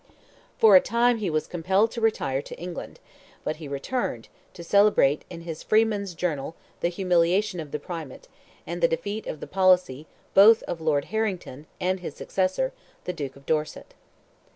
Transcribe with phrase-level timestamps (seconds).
[0.57, 2.99] For a time he was compelled to retire to England;
[3.43, 8.27] but he returned, to celebrate in his Freeman's Journal the humiliation of the primate,
[8.65, 13.35] and the defeat of the policy both of Lord Harrington, and his successor, the Duke
[13.35, 13.93] of Dorset.